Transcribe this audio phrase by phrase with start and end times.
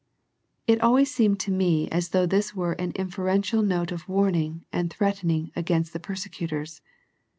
[0.65, 4.89] It always seems to me as though this were an inferential note of warning and
[4.91, 6.81] threat ening against the persecutors.